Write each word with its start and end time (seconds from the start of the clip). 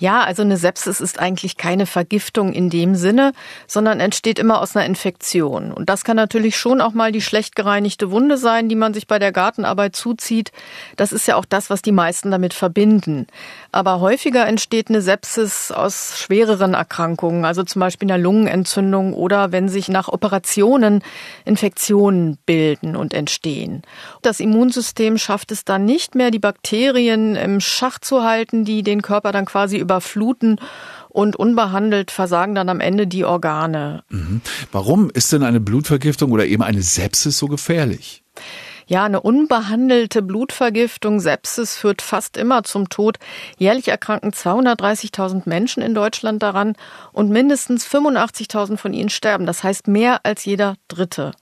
Ja, 0.00 0.24
also 0.24 0.40
eine 0.40 0.56
Sepsis 0.56 0.98
ist 1.02 1.20
eigentlich 1.20 1.58
keine 1.58 1.84
Vergiftung 1.84 2.54
in 2.54 2.70
dem 2.70 2.94
Sinne, 2.94 3.32
sondern 3.66 4.00
entsteht 4.00 4.38
immer 4.38 4.62
aus 4.62 4.74
einer 4.74 4.86
Infektion. 4.86 5.72
Und 5.72 5.90
das 5.90 6.04
kann 6.04 6.16
natürlich 6.16 6.56
schon 6.56 6.80
auch 6.80 6.94
mal 6.94 7.12
die 7.12 7.20
schlecht 7.20 7.54
gereinigte 7.54 8.10
Wunde 8.10 8.38
sein, 8.38 8.70
die 8.70 8.76
man 8.76 8.94
sich 8.94 9.06
bei 9.06 9.18
der 9.18 9.30
Gartenarbeit 9.30 9.94
zuzieht. 9.94 10.52
Das 10.96 11.12
ist 11.12 11.28
ja 11.28 11.36
auch 11.36 11.44
das, 11.44 11.68
was 11.68 11.82
die 11.82 11.92
meisten 11.92 12.30
damit 12.30 12.54
verbinden. 12.54 13.26
Aber 13.72 14.00
häufiger 14.00 14.46
entsteht 14.46 14.88
eine 14.88 15.02
Sepsis 15.02 15.70
aus 15.70 16.18
schwereren 16.18 16.72
Erkrankungen, 16.72 17.44
also 17.44 17.62
zum 17.62 17.80
Beispiel 17.80 18.10
einer 18.10 18.22
Lungenentzündung 18.22 19.12
oder 19.12 19.52
wenn 19.52 19.68
sich 19.68 19.88
nach 19.88 20.08
Operationen 20.08 21.02
Infektionen 21.44 22.38
bilden 22.46 22.96
und 22.96 23.12
entstehen. 23.12 23.82
Das 24.22 24.40
Immunsystem 24.40 25.18
schafft 25.18 25.52
es 25.52 25.66
dann 25.66 25.84
nicht 25.84 26.14
mehr, 26.14 26.30
die 26.30 26.38
Bakterien 26.38 27.36
im 27.36 27.60
Schach 27.60 27.98
zu 27.98 28.24
halten, 28.24 28.64
die 28.64 28.82
den 28.82 29.02
Körper 29.02 29.30
dann 29.30 29.44
quasi 29.44 29.76
überfluten 29.90 30.60
und 31.08 31.34
unbehandelt 31.34 32.12
versagen 32.12 32.54
dann 32.54 32.68
am 32.68 32.80
Ende 32.80 33.08
die 33.08 33.24
Organe. 33.24 34.04
Mhm. 34.08 34.40
Warum 34.70 35.10
ist 35.10 35.32
denn 35.32 35.42
eine 35.42 35.58
Blutvergiftung 35.58 36.30
oder 36.30 36.46
eben 36.46 36.62
eine 36.62 36.82
Sepsis 36.82 37.36
so 37.36 37.46
gefährlich? 37.46 38.22
Ja, 38.86 39.04
eine 39.04 39.20
unbehandelte 39.20 40.22
Blutvergiftung, 40.22 41.20
Sepsis 41.20 41.76
führt 41.76 42.02
fast 42.02 42.36
immer 42.36 42.62
zum 42.64 42.88
Tod. 42.88 43.18
Jährlich 43.56 43.88
erkranken 43.88 44.30
230.000 44.30 45.42
Menschen 45.48 45.82
in 45.82 45.94
Deutschland 45.94 46.42
daran 46.42 46.74
und 47.12 47.30
mindestens 47.30 47.86
85.000 47.86 48.76
von 48.76 48.92
ihnen 48.92 49.10
sterben. 49.10 49.46
Das 49.46 49.62
heißt 49.62 49.88
mehr 49.88 50.20
als 50.24 50.44
jeder 50.44 50.76
Dritte. 50.88 51.32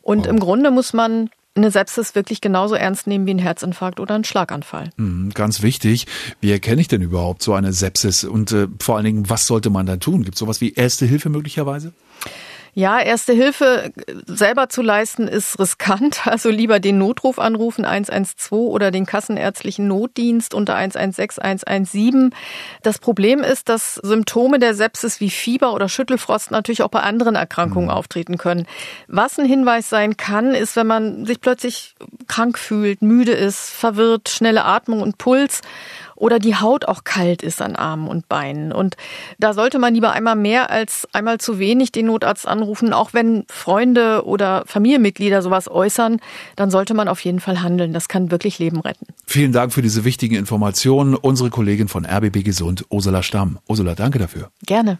Und 0.00 0.26
oh. 0.26 0.30
im 0.30 0.38
Grunde 0.38 0.70
muss 0.70 0.92
man 0.92 1.30
eine 1.54 1.70
Sepsis 1.70 2.14
wirklich 2.14 2.40
genauso 2.40 2.74
ernst 2.74 3.06
nehmen 3.06 3.26
wie 3.26 3.34
ein 3.34 3.38
Herzinfarkt 3.38 4.00
oder 4.00 4.14
ein 4.14 4.24
Schlaganfall. 4.24 4.90
Mhm, 4.96 5.30
ganz 5.34 5.62
wichtig. 5.62 6.06
Wie 6.40 6.50
erkenne 6.50 6.80
ich 6.80 6.88
denn 6.88 7.02
überhaupt 7.02 7.42
so 7.42 7.54
eine 7.54 7.72
Sepsis? 7.72 8.24
Und 8.24 8.52
äh, 8.52 8.68
vor 8.80 8.96
allen 8.96 9.04
Dingen, 9.04 9.30
was 9.30 9.46
sollte 9.46 9.70
man 9.70 9.86
dann 9.86 10.00
tun? 10.00 10.24
Gibt 10.24 10.34
es 10.34 10.40
sowas 10.40 10.60
wie 10.60 10.72
Erste 10.72 11.06
Hilfe 11.06 11.28
möglicherweise? 11.28 11.92
Ja, 12.76 12.98
erste 12.98 13.32
Hilfe 13.32 13.92
selber 14.26 14.68
zu 14.68 14.82
leisten 14.82 15.28
ist 15.28 15.58
riskant. 15.58 16.22
Also 16.34 16.50
lieber 16.50 16.80
den 16.80 16.98
Notruf 16.98 17.38
anrufen 17.38 17.84
112 17.84 18.50
oder 18.52 18.90
den 18.90 19.06
kassenärztlichen 19.06 19.86
Notdienst 19.86 20.52
unter 20.52 20.74
116 20.74 21.44
117. 21.44 22.34
Das 22.82 22.98
Problem 22.98 23.40
ist, 23.40 23.68
dass 23.68 23.94
Symptome 23.94 24.58
der 24.58 24.74
Sepsis 24.74 25.20
wie 25.20 25.30
Fieber 25.30 25.74
oder 25.74 25.88
Schüttelfrost 25.88 26.50
natürlich 26.50 26.82
auch 26.82 26.88
bei 26.88 27.00
anderen 27.00 27.36
Erkrankungen 27.36 27.86
mhm. 27.86 27.94
auftreten 27.94 28.36
können. 28.36 28.66
Was 29.06 29.38
ein 29.38 29.46
Hinweis 29.46 29.88
sein 29.88 30.16
kann, 30.16 30.54
ist, 30.54 30.74
wenn 30.74 30.88
man 30.88 31.24
sich 31.24 31.40
plötzlich 31.40 31.94
krank 32.26 32.58
fühlt, 32.58 33.00
müde 33.00 33.32
ist, 33.32 33.70
verwirrt, 33.70 34.28
schnelle 34.28 34.64
Atmung 34.64 35.00
und 35.02 35.18
Puls 35.18 35.60
oder 36.16 36.38
die 36.38 36.56
Haut 36.56 36.86
auch 36.86 37.04
kalt 37.04 37.42
ist 37.42 37.62
an 37.62 37.76
Armen 37.76 38.08
und 38.08 38.28
Beinen. 38.28 38.72
Und 38.72 38.96
da 39.38 39.52
sollte 39.52 39.78
man 39.78 39.94
lieber 39.94 40.12
einmal 40.12 40.36
mehr 40.36 40.70
als 40.70 41.08
einmal 41.12 41.38
zu 41.38 41.58
wenig 41.58 41.92
den 41.92 42.06
Notarzt 42.06 42.46
anrufen. 42.46 42.92
Auch 42.92 43.12
wenn 43.12 43.44
Freunde 43.48 44.24
oder 44.24 44.64
Familienmitglieder 44.66 45.42
sowas 45.42 45.68
äußern, 45.70 46.20
dann 46.56 46.70
sollte 46.70 46.94
man 46.94 47.08
auf 47.08 47.20
jeden 47.20 47.40
Fall 47.40 47.62
handeln. 47.62 47.92
Das 47.92 48.08
kann 48.08 48.30
wirklich 48.30 48.58
Leben 48.58 48.80
retten. 48.80 49.06
Vielen 49.26 49.52
Dank 49.52 49.72
für 49.72 49.82
diese 49.82 50.04
wichtigen 50.04 50.34
Informationen. 50.34 51.14
Unsere 51.14 51.50
Kollegin 51.50 51.88
von 51.88 52.06
RBB 52.06 52.44
Gesund, 52.44 52.84
Ursula 52.90 53.22
Stamm. 53.22 53.58
Ursula, 53.68 53.94
danke 53.94 54.18
dafür. 54.18 54.50
Gerne. 54.66 54.98